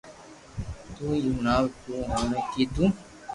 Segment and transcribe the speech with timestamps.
[0.95, 2.85] تو ھي ھڻاو تو اوڻي ڪيدو